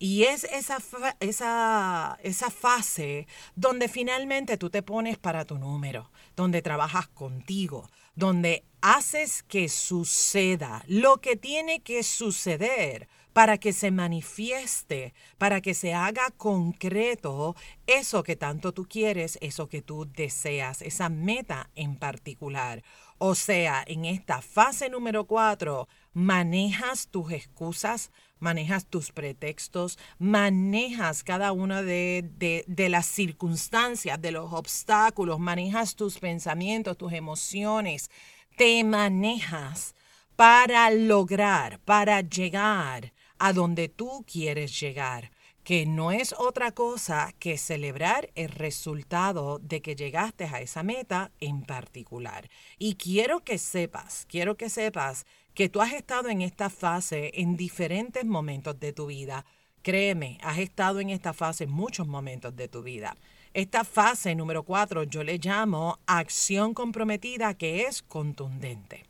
Y 0.02 0.24
es 0.24 0.44
esa, 0.44 0.78
esa, 1.20 2.18
esa 2.22 2.50
fase 2.50 3.26
donde 3.54 3.86
finalmente 3.86 4.56
tú 4.56 4.70
te 4.70 4.82
pones 4.82 5.18
para 5.18 5.44
tu 5.44 5.58
número, 5.58 6.10
donde 6.36 6.62
trabajas 6.62 7.06
contigo, 7.08 7.90
donde 8.14 8.64
haces 8.80 9.42
que 9.42 9.68
suceda 9.68 10.82
lo 10.86 11.18
que 11.20 11.36
tiene 11.36 11.80
que 11.80 12.02
suceder 12.02 13.08
para 13.34 13.58
que 13.58 13.74
se 13.74 13.90
manifieste, 13.90 15.12
para 15.36 15.60
que 15.60 15.74
se 15.74 15.92
haga 15.92 16.30
concreto 16.30 17.54
eso 17.86 18.22
que 18.22 18.36
tanto 18.36 18.72
tú 18.72 18.86
quieres, 18.88 19.38
eso 19.42 19.68
que 19.68 19.82
tú 19.82 20.06
deseas, 20.10 20.80
esa 20.80 21.10
meta 21.10 21.68
en 21.74 21.96
particular. 21.96 22.82
O 23.22 23.34
sea, 23.34 23.84
en 23.86 24.06
esta 24.06 24.40
fase 24.40 24.88
número 24.88 25.26
cuatro, 25.26 25.88
manejas 26.14 27.06
tus 27.08 27.32
excusas, 27.32 28.10
manejas 28.38 28.86
tus 28.86 29.12
pretextos, 29.12 29.98
manejas 30.18 31.22
cada 31.22 31.52
una 31.52 31.82
de, 31.82 32.24
de, 32.66 32.88
las 32.88 33.04
circunstancias, 33.04 34.22
de 34.22 34.32
los 34.32 34.54
obstáculos, 34.54 35.38
manejas 35.38 35.96
tus 35.96 36.18
pensamientos, 36.18 36.96
tus 36.96 37.12
emociones, 37.12 38.10
te 38.56 38.82
manejas 38.84 39.94
para 40.34 40.90
lograr, 40.90 41.78
para 41.80 42.22
llegar 42.22 43.12
a 43.38 43.52
donde 43.52 43.90
tú 43.90 44.24
quieres 44.26 44.80
llegar 44.80 45.30
que 45.64 45.86
no 45.86 46.10
es 46.10 46.34
otra 46.38 46.72
cosa 46.72 47.34
que 47.38 47.58
celebrar 47.58 48.30
el 48.34 48.48
resultado 48.48 49.58
de 49.58 49.82
que 49.82 49.94
llegaste 49.94 50.44
a 50.44 50.60
esa 50.60 50.82
meta 50.82 51.30
en 51.40 51.62
particular. 51.62 52.48
Y 52.78 52.94
quiero 52.94 53.40
que 53.40 53.58
sepas, 53.58 54.26
quiero 54.28 54.56
que 54.56 54.70
sepas 54.70 55.26
que 55.54 55.68
tú 55.68 55.80
has 55.80 55.92
estado 55.92 56.28
en 56.28 56.42
esta 56.42 56.70
fase 56.70 57.32
en 57.34 57.56
diferentes 57.56 58.24
momentos 58.24 58.78
de 58.80 58.92
tu 58.92 59.06
vida. 59.06 59.44
Créeme, 59.82 60.38
has 60.42 60.58
estado 60.58 61.00
en 61.00 61.10
esta 61.10 61.32
fase 61.32 61.64
en 61.64 61.70
muchos 61.70 62.06
momentos 62.06 62.54
de 62.56 62.68
tu 62.68 62.82
vida. 62.82 63.16
Esta 63.52 63.84
fase 63.84 64.34
número 64.34 64.62
cuatro 64.62 65.02
yo 65.02 65.24
le 65.24 65.38
llamo 65.38 65.98
acción 66.06 66.72
comprometida 66.72 67.54
que 67.54 67.82
es 67.82 68.02
contundente. 68.02 69.04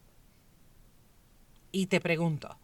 Y 1.73 1.87
te 1.87 2.00
pregunto, 2.00 2.59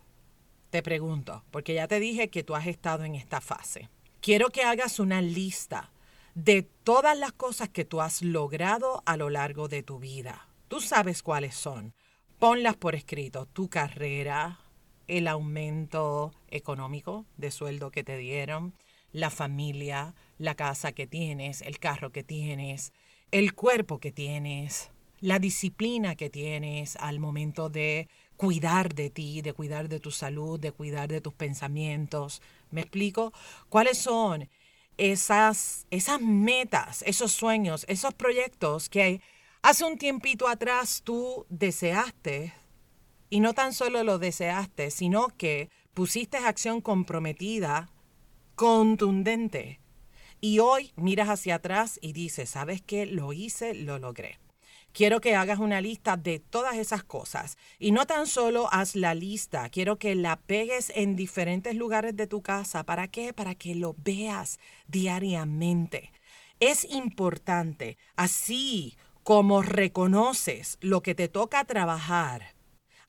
te 0.76 0.82
pregunto, 0.82 1.42
porque 1.50 1.72
ya 1.72 1.88
te 1.88 1.98
dije 1.98 2.28
que 2.28 2.42
tú 2.42 2.54
has 2.54 2.66
estado 2.66 3.04
en 3.04 3.14
esta 3.14 3.40
fase. 3.40 3.88
Quiero 4.20 4.50
que 4.50 4.62
hagas 4.62 5.00
una 5.00 5.22
lista 5.22 5.90
de 6.34 6.68
todas 6.84 7.16
las 7.16 7.32
cosas 7.32 7.70
que 7.70 7.86
tú 7.86 8.02
has 8.02 8.20
logrado 8.20 9.02
a 9.06 9.16
lo 9.16 9.30
largo 9.30 9.68
de 9.68 9.82
tu 9.82 9.98
vida. 9.98 10.50
Tú 10.68 10.82
sabes 10.82 11.22
cuáles 11.22 11.54
son. 11.54 11.94
Ponlas 12.38 12.76
por 12.76 12.94
escrito. 12.94 13.46
Tu 13.46 13.70
carrera, 13.70 14.60
el 15.08 15.28
aumento 15.28 16.34
económico 16.48 17.24
de 17.38 17.50
sueldo 17.50 17.90
que 17.90 18.04
te 18.04 18.18
dieron, 18.18 18.74
la 19.12 19.30
familia, 19.30 20.14
la 20.36 20.56
casa 20.56 20.92
que 20.92 21.06
tienes, 21.06 21.62
el 21.62 21.78
carro 21.78 22.12
que 22.12 22.22
tienes, 22.22 22.92
el 23.30 23.54
cuerpo 23.54 23.98
que 23.98 24.12
tienes, 24.12 24.90
la 25.20 25.38
disciplina 25.38 26.16
que 26.16 26.28
tienes 26.28 26.96
al 26.96 27.18
momento 27.18 27.70
de 27.70 28.10
cuidar 28.36 28.94
de 28.94 29.10
ti, 29.10 29.42
de 29.42 29.52
cuidar 29.52 29.88
de 29.88 30.00
tu 30.00 30.10
salud, 30.10 30.60
de 30.60 30.72
cuidar 30.72 31.08
de 31.08 31.20
tus 31.20 31.34
pensamientos. 31.34 32.42
¿Me 32.70 32.82
explico? 32.82 33.32
¿Cuáles 33.68 33.98
son 33.98 34.48
esas, 34.96 35.86
esas 35.90 36.20
metas, 36.20 37.02
esos 37.06 37.32
sueños, 37.32 37.84
esos 37.88 38.14
proyectos 38.14 38.88
que 38.88 39.20
hace 39.62 39.84
un 39.84 39.98
tiempito 39.98 40.48
atrás 40.48 41.02
tú 41.04 41.46
deseaste 41.48 42.52
y 43.28 43.40
no 43.40 43.54
tan 43.54 43.72
solo 43.72 44.04
lo 44.04 44.18
deseaste, 44.18 44.90
sino 44.90 45.28
que 45.36 45.70
pusiste 45.94 46.36
acción 46.36 46.80
comprometida, 46.80 47.90
contundente. 48.54 49.80
Y 50.40 50.58
hoy 50.58 50.92
miras 50.96 51.28
hacia 51.28 51.56
atrás 51.56 51.98
y 52.02 52.12
dices, 52.12 52.50
¿sabes 52.50 52.82
qué? 52.82 53.06
Lo 53.06 53.32
hice, 53.32 53.74
lo 53.74 53.98
logré 53.98 54.38
quiero 54.96 55.20
que 55.20 55.36
hagas 55.36 55.58
una 55.58 55.82
lista 55.82 56.16
de 56.16 56.38
todas 56.38 56.76
esas 56.76 57.04
cosas. 57.04 57.58
Y 57.78 57.92
no 57.92 58.06
tan 58.06 58.26
solo 58.26 58.72
haz 58.72 58.96
la 58.96 59.14
lista, 59.14 59.68
quiero 59.68 59.98
que 59.98 60.14
la 60.14 60.36
pegues 60.36 60.90
en 60.94 61.16
diferentes 61.16 61.76
lugares 61.76 62.16
de 62.16 62.26
tu 62.26 62.40
casa. 62.40 62.82
¿Para 62.82 63.06
qué? 63.06 63.34
Para 63.34 63.54
que 63.54 63.74
lo 63.74 63.94
veas 63.98 64.58
diariamente. 64.88 66.12
Es 66.60 66.90
importante, 66.90 67.98
así 68.16 68.96
como 69.22 69.60
reconoces 69.60 70.78
lo 70.80 71.02
que 71.02 71.14
te 71.14 71.28
toca 71.28 71.66
trabajar, 71.66 72.54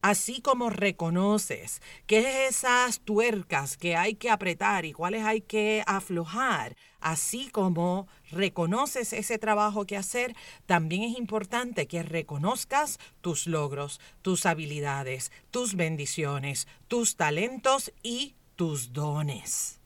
así 0.07 0.39
como 0.39 0.69
reconoces 0.69 1.81
qué 2.05 2.47
esas 2.47 3.01
tuercas 3.01 3.75
que 3.75 3.97
hay 3.97 4.15
que 4.15 4.29
apretar 4.29 4.85
y 4.85 4.93
cuáles 4.93 5.25
hay 5.25 5.41
que 5.41 5.83
aflojar, 5.85 6.77
así 7.01 7.49
como 7.49 8.07
reconoces 8.31 9.11
ese 9.11 9.37
trabajo 9.37 9.85
que 9.85 9.97
hacer, 9.97 10.33
también 10.65 11.03
es 11.03 11.17
importante 11.17 11.87
que 11.87 12.03
reconozcas 12.03 12.99
tus 13.19 13.47
logros, 13.47 13.99
tus 14.21 14.45
habilidades, 14.45 15.29
tus 15.51 15.75
bendiciones, 15.75 16.69
tus 16.87 17.17
talentos 17.17 17.91
y 18.01 18.35
tus 18.55 18.93
dones. 18.93 19.81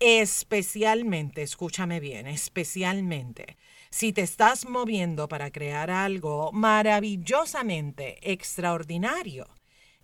Especialmente, 0.00 1.42
escúchame 1.42 2.00
bien, 2.00 2.26
especialmente 2.26 3.56
si 3.92 4.14
te 4.14 4.22
estás 4.22 4.66
moviendo 4.66 5.28
para 5.28 5.50
crear 5.50 5.90
algo 5.90 6.50
maravillosamente 6.50 8.18
extraordinario, 8.32 9.46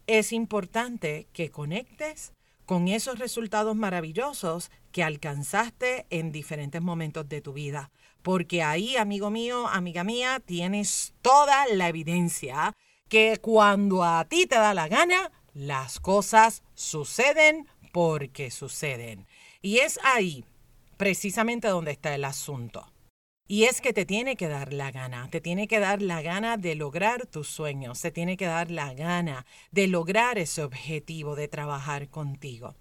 es 0.06 0.32
importante 0.32 1.26
que 1.32 1.50
conectes 1.50 2.34
con 2.66 2.86
esos 2.88 3.18
resultados 3.18 3.74
maravillosos 3.74 4.70
que 4.92 5.02
alcanzaste 5.02 6.06
en 6.10 6.32
diferentes 6.32 6.82
momentos 6.82 7.28
de 7.30 7.40
tu 7.40 7.54
vida. 7.54 7.90
porque 8.20 8.62
ahí, 8.62 8.96
amigo 8.96 9.30
mío, 9.30 9.68
amiga 9.68 10.04
mía, 10.04 10.42
tienes 10.44 11.14
toda 11.22 11.66
la 11.68 11.88
evidencia 11.88 12.76
que 13.08 13.38
cuando 13.40 14.04
a 14.04 14.26
ti 14.26 14.44
te 14.46 14.56
da 14.56 14.74
la 14.74 14.86
gana, 14.88 15.32
las 15.54 15.98
cosas 15.98 16.62
suceden 16.74 17.66
porque 17.90 18.50
suceden. 18.50 19.26
Y 19.60 19.78
es 19.78 19.98
ahí 20.04 20.44
precisamente 20.96 21.68
donde 21.68 21.92
está 21.92 22.14
el 22.14 22.24
asunto. 22.24 22.92
Y 23.46 23.64
es 23.64 23.80
que 23.80 23.92
te 23.92 24.04
tiene 24.04 24.36
que 24.36 24.46
dar 24.46 24.72
la 24.72 24.90
gana, 24.90 25.28
te 25.30 25.40
tiene 25.40 25.68
que 25.68 25.80
dar 25.80 26.02
la 26.02 26.20
gana 26.20 26.58
de 26.58 26.74
lograr 26.74 27.26
tus 27.26 27.48
sueños, 27.48 28.00
te 28.00 28.10
tiene 28.10 28.36
que 28.36 28.44
dar 28.44 28.70
la 28.70 28.92
gana 28.92 29.46
de 29.70 29.88
lograr 29.88 30.38
ese 30.38 30.62
objetivo 30.62 31.34
de 31.34 31.48
trabajar 31.48 32.08
contigo. 32.10 32.76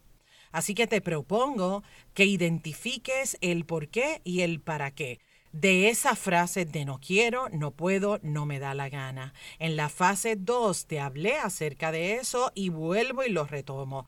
Así 0.52 0.76
que 0.76 0.88
te 0.88 1.02
propongo 1.02 1.84
que 2.14 2.26
identifiques 2.26 3.38
el 3.42 3.66
por 3.66 3.88
qué 3.88 4.22
y 4.24 4.42
el 4.42 4.60
para 4.60 4.92
qué 4.92 5.20
de 5.52 5.90
esa 5.90 6.16
frase 6.16 6.66
de 6.66 6.86
no 6.86 7.00
quiero, 7.00 7.50
no 7.50 7.72
puedo, 7.72 8.20
no 8.22 8.46
me 8.46 8.60
da 8.60 8.74
la 8.74 8.90
gana. 8.90 9.34
En 9.60 9.76
la 9.76 9.90
fase 9.90 10.36
2 10.36 10.86
te 10.86 11.00
hablé 11.00 11.38
acerca 11.38 11.92
de 11.92 12.16
eso 12.16 12.52
y 12.54 12.70
vuelvo 12.70 13.24
y 13.24 13.30
lo 13.30 13.46
retomo. 13.46 14.08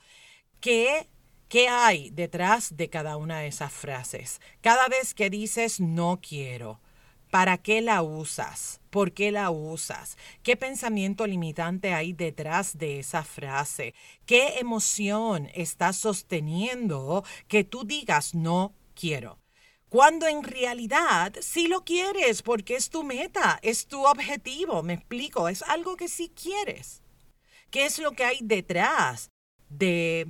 ¿Qué, 0.59 1.07
¿Qué 1.50 1.68
hay 1.68 2.12
detrás 2.12 2.77
de 2.77 2.91
cada 2.91 3.18
una 3.18 3.39
de 3.39 3.48
esas 3.48 3.74
frases? 3.74 4.39
Cada 4.62 4.88
vez 4.88 5.15
que 5.15 5.32
dices 5.32 5.79
no 5.79 6.20
quiero, 6.22 6.79
¿para 7.32 7.58
qué 7.58 7.82
la 7.82 8.03
usas? 8.03 8.82
¿Por 8.91 9.13
qué 9.13 9.32
la 9.32 9.50
usas? 9.50 10.15
¿Qué 10.44 10.56
pensamiento 10.56 11.25
limitante 11.25 11.91
hay 11.91 12.13
detrás 12.13 12.77
de 12.77 13.00
esa 13.00 13.24
frase? 13.24 13.96
¿Qué 14.27 14.60
emoción 14.60 15.50
estás 15.56 15.98
sosteniendo 15.98 17.24
que 17.48 17.63
tú 17.63 17.84
digas 17.84 18.36
no 18.36 18.75
quiero? 18.94 19.39
Cuando 19.89 20.27
en 20.27 20.44
realidad 20.44 21.34
sí 21.41 21.68
lo 21.68 21.84
quieres 21.84 22.44
porque 22.44 22.75
es 22.75 22.91
tu 22.91 23.03
meta, 23.03 23.58
es 23.63 23.88
tu 23.88 24.06
objetivo, 24.06 24.84
me 24.84 24.94
explico, 24.94 25.50
es 25.50 25.63
algo 25.63 25.96
que 25.96 26.10
sí 26.10 26.32
quieres. 26.39 27.01
¿Qué 27.72 27.88
es 27.88 27.98
lo 27.98 28.12
que 28.12 28.24
hay 28.24 28.38
detrás 28.44 29.32
de, 29.68 30.27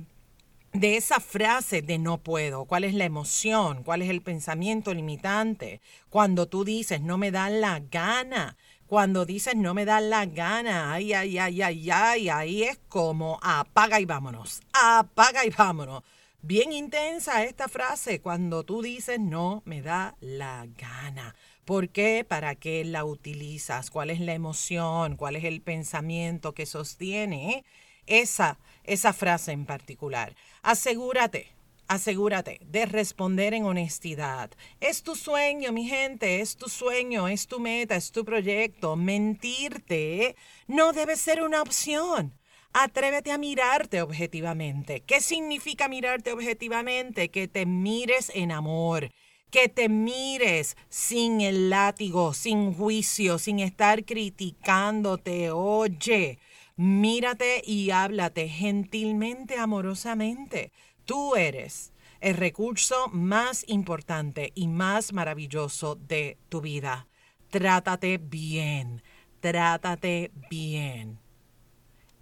de 0.72 0.96
esa 0.96 1.20
frase 1.20 1.82
de 1.82 1.98
no 1.98 2.18
puedo? 2.18 2.64
¿Cuál 2.64 2.84
es 2.84 2.94
la 2.94 3.04
emoción? 3.04 3.82
¿Cuál 3.82 4.02
es 4.02 4.10
el 4.10 4.22
pensamiento 4.22 4.94
limitante? 4.94 5.80
Cuando 6.08 6.46
tú 6.46 6.64
dices 6.64 7.00
no 7.00 7.18
me 7.18 7.30
da 7.30 7.50
la 7.50 7.80
gana, 7.80 8.56
cuando 8.86 9.24
dices 9.24 9.56
no 9.56 9.74
me 9.74 9.84
da 9.84 10.00
la 10.00 10.26
gana, 10.26 10.92
ay, 10.92 11.12
ay, 11.12 11.38
ay, 11.38 11.62
ay, 11.62 11.90
ay, 11.90 12.28
ahí 12.28 12.62
es 12.64 12.78
como 12.88 13.38
apaga 13.42 14.00
y 14.00 14.04
vámonos, 14.04 14.60
apaga 14.72 15.44
y 15.44 15.50
vámonos. 15.50 16.02
Bien 16.42 16.72
intensa 16.72 17.44
esta 17.44 17.68
frase 17.68 18.20
cuando 18.22 18.64
tú 18.64 18.80
dices 18.80 19.20
no 19.20 19.62
me 19.66 19.82
da 19.82 20.16
la 20.20 20.66
gana. 20.78 21.34
¿Por 21.64 21.90
qué? 21.90 22.24
¿Para 22.26 22.54
qué 22.54 22.84
la 22.84 23.04
utilizas? 23.04 23.90
¿Cuál 23.90 24.10
es 24.10 24.20
la 24.20 24.32
emoción? 24.32 25.16
¿Cuál 25.16 25.36
es 25.36 25.44
el 25.44 25.60
pensamiento 25.60 26.54
que 26.54 26.66
sostiene 26.66 27.64
esa, 28.06 28.58
esa 28.84 29.12
frase 29.12 29.52
en 29.52 29.66
particular? 29.66 30.34
Asegúrate, 30.62 31.54
asegúrate 31.88 32.60
de 32.66 32.84
responder 32.84 33.54
en 33.54 33.64
honestidad. 33.64 34.50
Es 34.78 35.02
tu 35.02 35.16
sueño, 35.16 35.72
mi 35.72 35.88
gente, 35.88 36.40
es 36.40 36.56
tu 36.56 36.68
sueño, 36.68 37.28
es 37.28 37.46
tu 37.46 37.60
meta, 37.60 37.96
es 37.96 38.12
tu 38.12 38.26
proyecto. 38.26 38.94
Mentirte 38.94 40.36
no 40.66 40.92
debe 40.92 41.16
ser 41.16 41.42
una 41.42 41.62
opción. 41.62 42.34
Atrévete 42.74 43.32
a 43.32 43.38
mirarte 43.38 44.02
objetivamente. 44.02 45.00
¿Qué 45.00 45.22
significa 45.22 45.88
mirarte 45.88 46.32
objetivamente? 46.32 47.30
Que 47.30 47.48
te 47.48 47.64
mires 47.64 48.30
en 48.34 48.52
amor, 48.52 49.10
que 49.50 49.68
te 49.68 49.88
mires 49.88 50.76
sin 50.90 51.40
el 51.40 51.70
látigo, 51.70 52.34
sin 52.34 52.74
juicio, 52.74 53.38
sin 53.38 53.60
estar 53.60 54.04
criticándote. 54.04 55.50
Oye, 55.50 56.38
mírate 56.76 57.62
y 57.64 57.90
háblate 57.90 58.48
gentilmente, 58.48 59.56
amorosamente. 59.58 60.72
Tú 61.04 61.36
eres 61.36 61.92
el 62.20 62.36
recurso 62.36 63.08
más 63.08 63.64
importante 63.68 64.52
y 64.54 64.68
más 64.68 65.12
maravilloso 65.12 65.96
de 65.96 66.38
tu 66.48 66.60
vida. 66.60 67.06
Trátate 67.50 68.18
bien, 68.18 69.02
trátate 69.40 70.30
bien 70.50 71.18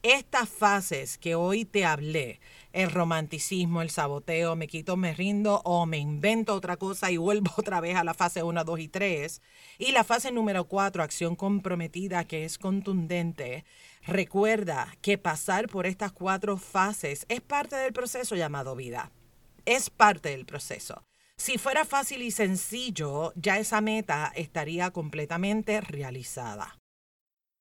estas 0.03 0.49
fases 0.49 1.19
que 1.19 1.35
hoy 1.35 1.65
te 1.65 1.85
hablé, 1.85 2.41
el 2.73 2.91
romanticismo, 2.91 3.83
el 3.83 3.91
saboteo, 3.91 4.55
me 4.55 4.69
quito, 4.69 4.97
me 4.97 5.13
rindo 5.13 5.61
o 5.65 5.87
me 5.87 5.99
invento 5.99 6.55
otra 6.55 6.77
cosa 6.77 7.11
y 7.11 7.17
vuelvo 7.17 7.51
otra 7.57 7.81
vez 7.81 7.97
a 7.97 8.05
la 8.05 8.15
fase 8.15 8.43
1, 8.43 8.65
2 8.65 8.81
y 8.81 8.89
3. 8.89 9.43
Y 9.79 9.93
la 9.93 10.05
fase 10.05 10.31
número 10.31 10.65
4, 10.67 11.03
acción 11.03 11.37
comprometida, 11.37 12.25
que 12.25 12.45
es 12.45 12.59
contundente. 12.59 13.65
Recuerda 14.09 14.97
que 15.03 15.18
pasar 15.18 15.68
por 15.68 15.85
estas 15.85 16.12
cuatro 16.12 16.57
fases 16.57 17.27
es 17.29 17.42
parte 17.42 17.77
del 17.77 17.92
proceso 17.92 18.37
llamado 18.37 18.75
vida. 18.75 19.12
Es 19.66 19.90
parte 19.90 20.31
del 20.31 20.47
proceso. 20.47 21.05
Si 21.37 21.59
fuera 21.59 21.85
fácil 21.85 22.23
y 22.23 22.31
sencillo, 22.31 23.35
ya 23.37 23.59
esa 23.59 23.83
meta 23.83 24.33
estaría 24.35 24.90
completamente 24.92 25.83
realizada 25.83 26.79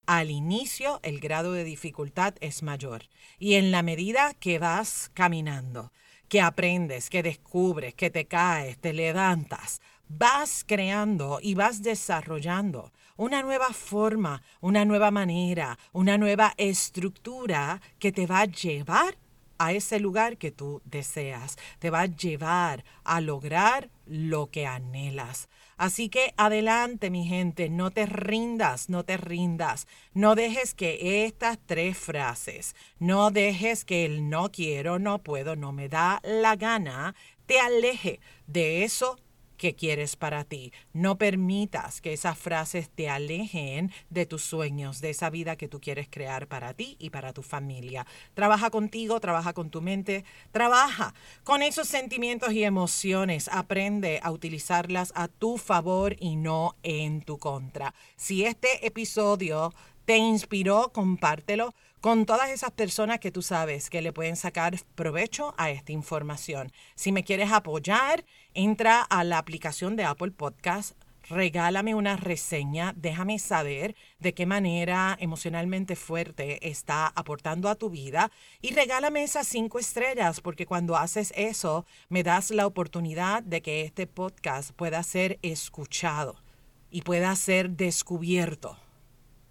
al 0.08 0.32
inicio 0.32 1.02
el 1.04 1.20
grado 1.20 1.52
de 1.52 1.66
dificultad 1.66 2.34
es 2.40 2.64
mayor 2.64 3.04
y 3.38 3.56
en 3.56 3.72
la 3.72 3.84
medida 3.84 4.34
que 4.34 4.58
vas 4.58 5.12
caminando, 5.14 5.92
que 6.30 6.42
aprendes, 6.42 7.10
que 7.10 7.24
descubres, 7.24 7.94
que 7.94 8.10
te 8.10 8.26
caes, 8.26 8.80
te 8.80 8.94
levantas, 8.94 9.82
vas 10.10 10.64
creando 10.66 11.40
y 11.42 11.56
vas 11.56 11.82
desarrollando 11.82 12.92
una 13.18 13.42
nueva 13.42 13.74
forma, 13.74 14.42
una 14.62 14.86
nueva 14.86 15.12
manera, 15.12 15.78
una 15.92 16.18
nueva 16.18 16.54
estructura 16.58 17.82
que 18.00 18.12
te 18.12 18.28
va 18.28 18.42
a 18.42 18.46
llevar 18.46 19.18
a 19.58 19.74
ese 19.74 20.00
lugar 20.00 20.38
que 20.38 20.52
tú 20.52 20.82
deseas, 20.86 21.58
te 21.80 21.90
va 21.90 22.02
a 22.02 22.06
llevar 22.06 22.84
a 23.04 23.22
lograr 23.22 23.90
lo 24.06 24.52
que 24.52 24.68
anhelas. 24.68 25.50
Así 25.78 26.10
que 26.10 26.34
adelante, 26.38 27.10
mi 27.10 27.26
gente, 27.26 27.70
no 27.70 27.92
te 27.92 28.06
rindas, 28.06 28.90
no 28.90 29.04
te 29.04 29.18
rindas. 29.18 29.88
No 30.14 30.36
dejes 30.36 30.74
que 30.74 31.26
estas 31.26 31.60
tres 31.66 31.98
frases, 31.98 32.76
no 33.00 33.30
dejes 33.32 33.86
que 33.86 34.06
el 34.06 34.30
no 34.30 34.52
quiero, 34.52 34.98
no 34.98 35.20
puedo, 35.20 35.56
no 35.56 35.72
me 35.72 35.90
da 35.90 36.20
la 36.24 36.56
gana, 36.56 37.16
te 37.46 37.60
aleje 37.60 38.20
de 38.48 38.84
eso 38.84 39.18
que 39.58 39.76
quieres 39.76 40.16
para 40.16 40.44
ti. 40.44 40.72
No 40.94 41.18
permitas 41.18 42.02
que 42.02 42.14
esas 42.14 42.38
frases 42.38 42.90
te 42.90 43.10
alejen 43.10 43.92
de 44.10 44.26
tus 44.26 44.44
sueños, 44.44 45.02
de 45.02 45.10
esa 45.10 45.30
vida 45.30 45.56
que 45.56 45.68
tú 45.68 45.82
quieres 45.82 46.08
crear 46.10 46.48
para 46.48 46.74
ti 46.74 46.96
y 47.00 47.10
para 47.10 47.34
tu 47.34 47.42
familia. 47.42 48.06
Trabaja 48.34 48.70
contigo, 48.70 49.20
trabaja 49.20 49.54
con 49.54 49.70
tu 49.70 49.82
mente, 49.82 50.24
trabaja 50.52 51.14
con 51.44 51.62
esos 51.62 51.88
sentimientos 51.88 52.54
y 52.54 52.64
emociones. 52.64 53.50
Aprende 53.52 54.20
a 54.24 54.32
utilizarlas 54.32 55.12
a 55.16 55.28
tu 55.28 55.58
favor 55.58 56.16
y 56.20 56.36
no 56.36 56.76
en 56.84 57.22
tu 57.22 57.38
contra. 57.38 57.94
Si 58.16 58.46
este 58.46 58.86
episodio 58.86 59.74
te 60.06 60.16
inspiró, 60.16 60.94
compártelo 60.94 61.74
con 62.00 62.26
todas 62.26 62.50
esas 62.50 62.72
personas 62.72 63.20
que 63.20 63.32
tú 63.32 63.42
sabes 63.42 63.90
que 63.90 64.02
le 64.02 64.14
pueden 64.14 64.38
sacar 64.38 64.80
provecho 64.96 65.54
a 65.58 65.70
esta 65.70 65.92
información. 65.92 66.72
Si 66.96 67.12
me 67.12 67.26
quieres 67.26 67.52
apoyar, 67.52 68.24
entra 68.58 69.04
a 69.04 69.24
la 69.24 69.38
aplicación 69.38 69.96
de 69.96 70.04
Apple 70.04 70.32
Podcast. 70.32 70.98
Regálame 71.30 71.94
una 71.94 72.18
reseña, 72.18 72.92
déjame 72.98 73.38
saber 73.38 73.96
de 74.18 74.34
qué 74.34 74.48
manera 74.48 75.16
emocionalmente 75.20 75.96
fuerte 75.96 76.68
está 76.68 77.06
aportando 77.08 77.70
a 77.70 77.76
tu 77.76 77.92
vida 77.92 78.32
y 78.60 78.74
regálame 78.74 79.22
esas 79.22 79.46
cinco 79.46 79.78
estrellas 79.78 80.42
porque 80.42 80.66
cuando 80.66 80.96
haces 80.96 81.34
eso 81.36 81.86
me 82.10 82.24
das 82.24 82.50
la 82.50 82.66
oportunidad 82.66 83.44
de 83.44 83.62
que 83.62 83.84
este 83.84 84.08
podcast 84.08 84.72
pueda 84.72 85.04
ser 85.04 85.38
escuchado 85.44 86.42
y 86.90 87.04
pueda 87.04 87.36
ser 87.36 87.70
descubierto 87.70 88.80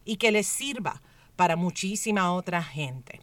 y 0.04 0.16
que 0.16 0.32
les 0.32 0.48
sirva 0.48 1.00
para 1.36 1.54
muchísima 1.54 2.32
otra 2.32 2.60
gente. 2.60 3.20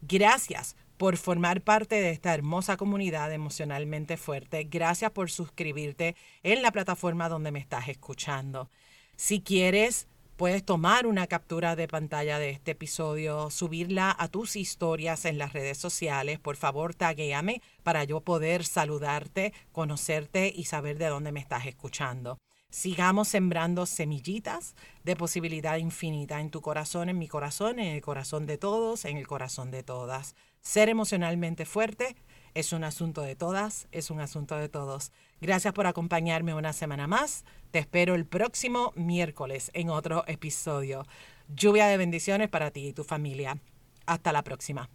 Gracias 0.00 0.76
por 0.96 1.16
formar 1.16 1.60
parte 1.62 1.96
de 1.96 2.10
esta 2.10 2.34
hermosa 2.34 2.76
comunidad 2.76 3.32
emocionalmente 3.32 4.16
fuerte. 4.16 4.64
Gracias 4.64 5.10
por 5.10 5.30
suscribirte 5.30 6.16
en 6.42 6.62
la 6.62 6.70
plataforma 6.70 7.28
donde 7.28 7.50
me 7.50 7.58
estás 7.58 7.88
escuchando. 7.88 8.70
Si 9.16 9.40
quieres, 9.40 10.08
puedes 10.36 10.64
tomar 10.64 11.06
una 11.06 11.26
captura 11.26 11.76
de 11.76 11.88
pantalla 11.88 12.38
de 12.38 12.50
este 12.50 12.72
episodio, 12.72 13.50
subirla 13.50 14.14
a 14.18 14.28
tus 14.28 14.56
historias 14.56 15.24
en 15.24 15.38
las 15.38 15.52
redes 15.52 15.78
sociales. 15.78 16.38
Por 16.38 16.56
favor, 16.56 16.94
taguéame 16.94 17.62
para 17.82 18.04
yo 18.04 18.20
poder 18.20 18.64
saludarte, 18.64 19.52
conocerte 19.72 20.52
y 20.54 20.64
saber 20.64 20.98
de 20.98 21.06
dónde 21.06 21.32
me 21.32 21.40
estás 21.40 21.66
escuchando. 21.66 22.38
Sigamos 22.74 23.28
sembrando 23.28 23.86
semillitas 23.86 24.74
de 25.04 25.14
posibilidad 25.14 25.76
infinita 25.76 26.40
en 26.40 26.50
tu 26.50 26.60
corazón, 26.60 27.08
en 27.08 27.16
mi 27.16 27.28
corazón, 27.28 27.78
en 27.78 27.94
el 27.94 28.02
corazón 28.02 28.46
de 28.46 28.58
todos, 28.58 29.04
en 29.04 29.16
el 29.16 29.28
corazón 29.28 29.70
de 29.70 29.84
todas. 29.84 30.34
Ser 30.60 30.88
emocionalmente 30.88 31.66
fuerte 31.66 32.16
Es 32.52 32.72
un 32.72 32.82
asunto 32.82 33.20
de 33.20 33.36
todas, 33.36 33.86
es 33.92 34.10
un 34.10 34.18
asunto 34.18 34.56
de 34.56 34.68
todos. 34.68 35.12
Gracias 35.40 35.72
por 35.72 35.86
acompañarme 35.86 36.52
una 36.52 36.72
semana 36.72 37.06
más. 37.06 37.44
Te 37.70 37.78
espero 37.78 38.16
el 38.16 38.26
próximo 38.26 38.92
miércoles 38.96 39.70
en 39.72 39.88
otro 39.88 40.24
episodio. 40.26 41.06
Lluvia 41.46 41.86
de 41.86 41.96
bendiciones 41.96 42.48
para 42.48 42.72
ti 42.72 42.88
y 42.88 42.92
tu 42.92 43.04
familia. 43.04 43.56
Hasta 44.04 44.32
la 44.32 44.42
próxima. 44.42 44.90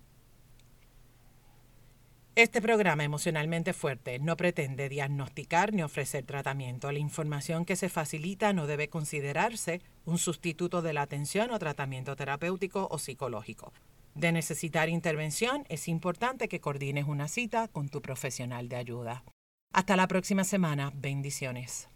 Este 2.39 2.61
programa 2.61 3.03
emocionalmente 3.03 3.73
fuerte 3.73 4.17
no 4.17 4.37
pretende 4.37 4.87
diagnosticar 4.87 5.73
ni 5.73 5.83
ofrecer 5.83 6.23
tratamiento. 6.23 6.89
La 6.89 6.99
información 6.99 7.65
que 7.65 7.75
se 7.75 7.89
facilita 7.89 8.53
no 8.53 8.65
debe 8.65 8.87
considerarse 8.87 9.81
un 10.05 10.17
sustituto 10.17 10.81
de 10.81 10.93
la 10.93 11.01
atención 11.01 11.51
o 11.51 11.59
tratamiento 11.59 12.15
terapéutico 12.15 12.87
o 12.89 12.97
psicológico. 12.97 13.73
De 14.15 14.31
necesitar 14.31 14.87
intervención, 14.87 15.65
es 15.67 15.89
importante 15.89 16.47
que 16.47 16.61
coordines 16.61 17.09
una 17.09 17.27
cita 17.27 17.67
con 17.67 17.89
tu 17.89 18.01
profesional 18.01 18.69
de 18.69 18.77
ayuda. 18.77 19.25
Hasta 19.73 19.97
la 19.97 20.07
próxima 20.07 20.45
semana. 20.45 20.93
Bendiciones. 20.95 21.89